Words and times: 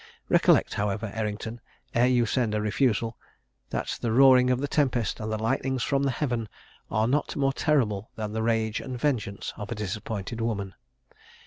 Recollect, 0.29 0.73
however, 0.73 1.11
Errington, 1.13 1.61
ere 1.93 2.07
you 2.07 2.25
send 2.25 2.55
a 2.55 2.59
refusal, 2.59 3.19
that 3.69 3.99
the 4.01 4.11
roaring 4.11 4.49
of 4.49 4.59
the 4.59 4.67
tempest, 4.67 5.19
and 5.19 5.31
the 5.31 5.37
lightnings 5.37 5.83
from 5.83 6.07
heaven, 6.07 6.49
are 6.89 7.07
not 7.07 7.35
more 7.35 7.53
terrible 7.53 8.09
than 8.15 8.33
the 8.33 8.41
rage 8.41 8.79
and 8.81 8.99
vengeance 8.99 9.53
of 9.57 9.71
a 9.71 9.75
disappointed 9.75 10.41
woman. 10.41 10.73